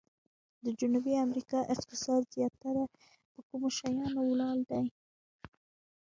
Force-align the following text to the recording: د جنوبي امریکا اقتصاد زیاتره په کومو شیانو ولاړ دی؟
د 0.65 0.67
جنوبي 0.79 1.13
امریکا 1.25 1.59
اقتصاد 1.73 2.21
زیاتره 2.35 2.83
په 3.33 3.39
کومو 3.47 3.67
شیانو 3.77 4.21
ولاړ 4.29 4.57
دی؟ 4.69 4.85